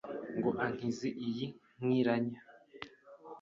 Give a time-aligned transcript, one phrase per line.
[0.37, 1.45] Ngo ankize iyi
[1.83, 2.39] nkiranya